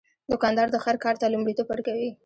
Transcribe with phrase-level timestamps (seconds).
[0.31, 2.09] دوکاندار د خیر کار ته لومړیتوب ورکوي.